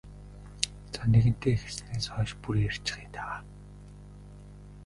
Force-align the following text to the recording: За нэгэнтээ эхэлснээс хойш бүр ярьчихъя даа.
За 0.93 1.03
нэгэнтээ 1.13 1.53
эхэлснээс 1.55 2.05
хойш 2.13 2.31
бүр 2.41 2.55
ярьчихъя 2.69 3.07
даа. 3.15 3.37